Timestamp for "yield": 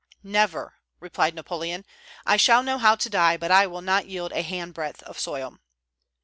4.09-4.31